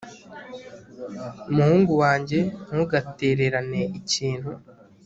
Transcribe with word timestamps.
muhungu 1.55 1.93
wanjye, 2.01 2.37
ntugatererane 2.67 3.81
ikintu 3.99 4.51